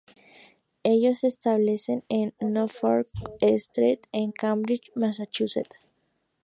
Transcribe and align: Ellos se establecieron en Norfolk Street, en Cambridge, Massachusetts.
Ellos 0.81 1.19
se 1.19 1.27
establecieron 1.27 2.03
en 2.09 2.33
Norfolk 2.39 3.07
Street, 3.39 3.99
en 4.11 4.31
Cambridge, 4.31 4.91
Massachusetts. 4.95 5.77